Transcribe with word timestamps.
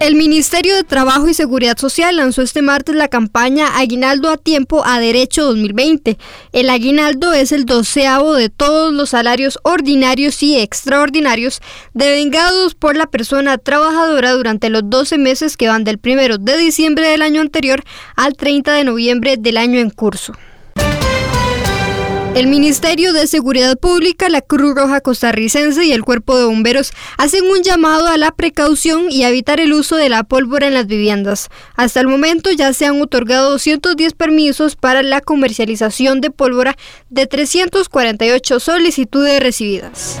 El 0.00 0.14
Ministerio 0.14 0.76
de 0.76 0.84
Trabajo 0.84 1.28
y 1.28 1.34
Seguridad 1.34 1.76
Social 1.76 2.16
lanzó 2.16 2.42
este 2.42 2.62
martes 2.62 2.94
la 2.94 3.08
campaña 3.08 3.78
Aguinaldo 3.78 4.30
a 4.30 4.36
Tiempo 4.36 4.84
a 4.86 5.00
Derecho 5.00 5.44
2020. 5.46 6.16
El 6.52 6.70
aguinaldo 6.70 7.32
es 7.32 7.50
el 7.50 7.64
doceavo 7.64 8.34
de 8.34 8.48
todos 8.48 8.92
los 8.92 9.10
salarios 9.10 9.58
ordinarios 9.64 10.40
y 10.44 10.56
extraordinarios 10.56 11.60
devengados 11.94 12.76
por 12.76 12.96
la 12.96 13.06
persona 13.06 13.58
trabajadora 13.58 14.32
durante 14.34 14.70
los 14.70 14.82
12 14.88 15.18
meses 15.18 15.56
que 15.56 15.66
van 15.66 15.82
del 15.82 15.98
1 16.00 16.38
de 16.38 16.56
diciembre 16.58 17.08
del 17.08 17.22
año 17.22 17.40
anterior 17.40 17.82
al 18.14 18.34
30 18.34 18.72
de 18.74 18.84
noviembre 18.84 19.36
del 19.36 19.56
año 19.56 19.80
en 19.80 19.90
curso. 19.90 20.32
El 22.38 22.46
Ministerio 22.46 23.12
de 23.12 23.26
Seguridad 23.26 23.76
Pública, 23.76 24.28
la 24.28 24.42
Cruz 24.42 24.76
Roja 24.76 25.00
Costarricense 25.00 25.84
y 25.84 25.90
el 25.90 26.04
Cuerpo 26.04 26.38
de 26.38 26.44
Bomberos 26.44 26.92
hacen 27.16 27.44
un 27.50 27.64
llamado 27.64 28.06
a 28.06 28.16
la 28.16 28.30
precaución 28.30 29.10
y 29.10 29.24
a 29.24 29.30
evitar 29.30 29.58
el 29.58 29.72
uso 29.72 29.96
de 29.96 30.08
la 30.08 30.22
pólvora 30.22 30.68
en 30.68 30.74
las 30.74 30.86
viviendas. 30.86 31.48
Hasta 31.74 31.98
el 31.98 32.06
momento 32.06 32.52
ya 32.52 32.72
se 32.72 32.86
han 32.86 33.02
otorgado 33.02 33.50
210 33.50 34.12
permisos 34.12 34.76
para 34.76 35.02
la 35.02 35.20
comercialización 35.20 36.20
de 36.20 36.30
pólvora 36.30 36.76
de 37.10 37.26
348 37.26 38.60
solicitudes 38.60 39.40
recibidas. 39.40 40.20